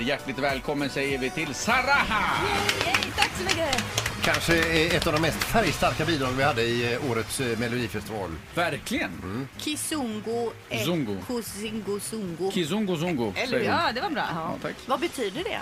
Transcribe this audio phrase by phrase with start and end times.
[0.00, 2.46] Hjärtligt välkommen säger vi till Saraha!
[2.86, 3.84] Yay, tack så mycket!
[4.24, 8.30] Kanske är ett av de mest färgstarka bidrag vi hade i eh, årets eh, melodifestival.
[8.54, 9.48] Verkligen!
[9.58, 11.16] Kizungo e Zungo.
[11.26, 12.50] Kuzingo Zungo.
[12.50, 13.32] Kizungo Zongo.
[13.36, 14.24] Eller ja, det var bra.
[14.34, 14.74] Ja, tack.
[14.86, 15.60] Vad betyder det?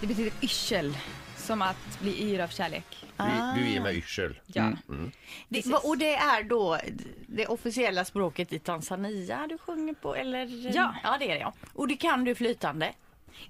[0.00, 0.96] Det betyder yrsel,
[1.36, 3.06] som att bli yr av kärlek.
[3.16, 4.38] Du, du ger mig yrsel.
[4.46, 4.62] Ja.
[4.88, 5.10] Mm.
[5.48, 6.78] det va- och det är då
[7.26, 10.14] det officiella språket i Tanzania du sjunger på?
[10.14, 10.70] Eller?
[10.76, 10.94] Ja.
[11.02, 11.52] Ja, det är det ja.
[11.74, 12.92] Och det kan du flytande?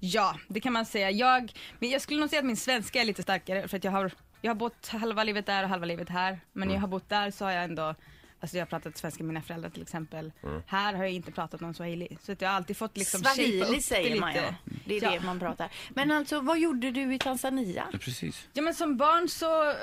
[0.00, 1.10] Ja, det kan man säga.
[1.10, 3.92] Jag, men jag skulle nog säga att min svenska är lite starkare för att jag
[3.92, 6.40] har, jag har bott halva livet där och halva livet här.
[6.52, 7.94] Men när jag har bott där så har jag ändå
[8.40, 10.32] Alltså jag har pratat svenska med mina föräldrar till exempel.
[10.66, 12.18] Här har jag inte pratat någon swahili.
[12.22, 14.44] Så att jag har alltid fått liksom Swahili säger man lite.
[14.64, 14.72] ja.
[14.84, 15.10] Det är Ja.
[15.10, 15.70] det man pratar.
[15.90, 17.84] Men alltså, vad gjorde du i Tanzania?
[17.92, 18.48] Ja, Precis.
[18.52, 19.74] Ja men som barn så eh,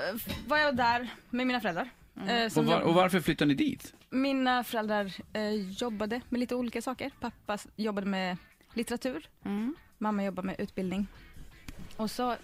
[0.46, 1.88] var jag där med mina föräldrar.
[2.28, 3.94] Eh, som Och, var, och varför flyttade ni dit?
[4.10, 7.10] Mina föräldrar eh, jobbade med lite olika saker.
[7.20, 8.36] Pappa jobbade med
[8.74, 9.28] litteratur.
[9.98, 11.06] Mamma jobbade med utbildning.
[11.96, 12.36] Och så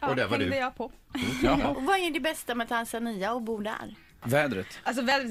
[0.00, 0.60] ja, Och där var hängde du.
[0.60, 0.92] jag på.
[1.42, 3.94] Jaha, Och vad är det bästa med Tanzania och bo där?
[4.24, 4.66] Vädret.
[4.82, 5.30] Alltså vädret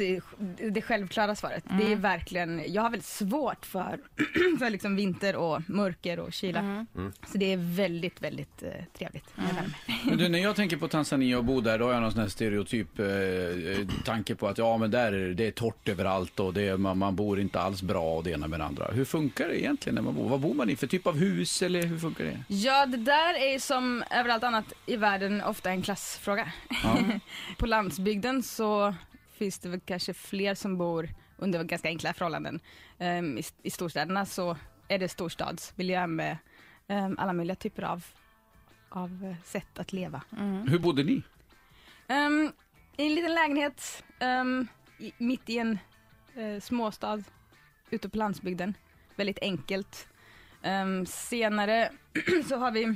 [0.60, 1.64] är det självklara svaret.
[1.68, 1.92] Det Mm.
[1.92, 4.00] är verkligen, jag har väldigt svårt för,
[4.60, 6.60] för liksom vinter och mörker och kyla.
[6.60, 6.88] Mm.
[7.32, 9.74] Så det är väldigt, väldigt eh, trevligt med värme.
[10.06, 12.22] Men du, när jag tänker på Tanzania och bo där, då har jag någon sån
[12.22, 15.90] här stereotyp eh, eh, tanke på att ja, men där är det, det är torrt
[15.90, 18.66] överallt och det är, man, man bor inte alls bra och det ena med det
[18.66, 18.88] andra.
[18.92, 20.30] Hur funkar det egentligen när man bor?
[20.30, 22.44] Vad bor man i för typ av hus eller hur funkar det?
[22.48, 26.52] Ja, det där är som överallt annat i världen ofta en klassfråga.
[27.58, 28.77] På landsbygden så
[29.38, 32.60] finns det väl kanske fler som bor under ganska enkla förhållanden.
[33.00, 36.38] Ehm, i, I storstäderna så är det storstadsmiljö med
[36.88, 38.06] ehm, alla möjliga typer av,
[38.90, 40.22] av eh, sätt att leva.
[40.68, 41.24] Hur bodde ni?
[42.08, 42.52] Ehm,
[42.98, 44.04] I en liten lägenhet
[44.98, 45.80] i, mitt i en
[46.36, 47.24] eh, småstad
[47.90, 48.74] ute på landsbygden.
[49.16, 50.08] Väldigt enkelt.
[51.06, 51.92] Senare
[52.50, 52.96] så har vi,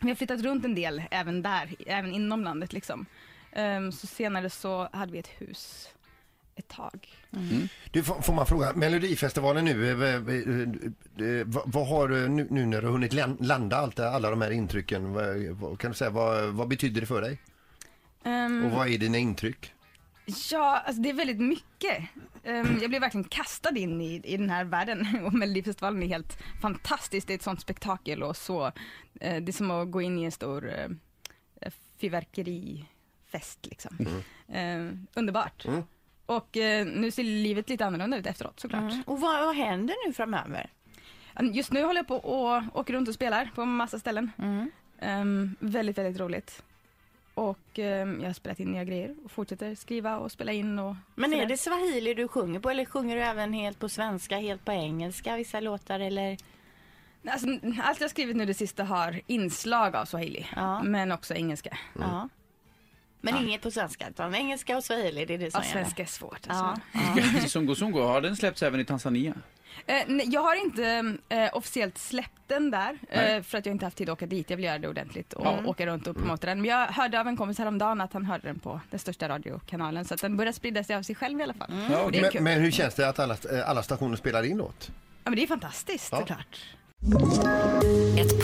[0.00, 3.06] vi har flyttat runt en del även där, även inom landet liksom.
[3.52, 5.88] Ehm, så senare så hade vi ett hus
[6.54, 7.08] ett tag.
[7.90, 10.14] Du, får, får man fråga, Melodifestivalen nu, eh, eh,
[11.40, 14.30] eh, vad, vad har du nu, nu när du har hunnit lan- landa allt, alla
[14.30, 17.38] de här intrycken, vad, vad, kan du säga, vad, vad betyder det för dig?
[18.24, 19.72] Ehm, Och vad är dina intryck?
[20.50, 21.98] Ja, alltså det är väldigt mycket.
[22.44, 26.38] Ehm, jag blev verkligen kastad in i, i den här världen och Melodifestivalen är helt
[26.62, 27.26] fantastiskt.
[27.26, 28.66] Det är ett sånt spektakel och så.
[29.20, 30.88] eh, det är som att gå in i en stor uh,
[33.32, 34.22] fyrverkerifest liksom.
[34.52, 35.64] Ehm, underbart.
[35.64, 35.82] Mm.
[36.26, 38.92] Och eh, nu ser livet lite annorlunda ut efteråt såklart.
[39.06, 40.70] Och vad, vad händer nu framöver?
[41.52, 44.30] Just nu håller jag på och åker runt och spelar på massa ställen.
[45.00, 46.62] Ehm, väldigt, väldigt roligt.
[47.34, 50.96] Och ehm, jag har spelat in nya grejer och fortsätter skriva och spela in och
[51.14, 51.42] Men sådär.
[51.42, 54.72] är det swahili du sjunger på eller sjunger du även helt på svenska, helt på
[54.72, 56.36] engelska vissa låtar eller?
[57.28, 57.46] Alltså,
[57.82, 60.82] allt jag har skrivit nu det sista har inslag av swahili, Ja.
[60.82, 61.78] men också engelska.
[62.00, 62.28] Ja.
[63.24, 65.80] Men inget på svenska utan engelska och swahili det är det som Ja, gäller.
[65.82, 66.46] svenska är svårt.
[66.48, 66.76] Ja.
[66.94, 67.48] Alltså.
[67.48, 69.34] Zongo Zongo, har den släppts även i Tanzania?
[69.86, 73.86] Eh, nej, jag har inte eh, officiellt släppt den där, eh, för att jag inte
[73.86, 74.50] haft tid att åka dit.
[74.50, 76.60] Jag vill göra det ordentligt och åka runt och promota den.
[76.60, 80.04] Men jag hörde av en kompis häromdagen att han hörde den på den största radiokanalen,
[80.04, 81.70] så att den börjar sprida sig av sig själv i alla fall.
[81.90, 84.56] Ja, det är Men, men hur känns det att alla, eh, alla stationer spelar in
[84.56, 84.90] låt?
[85.24, 86.18] Ja, men det är fantastiskt Ja.
[86.18, 86.58] såklart.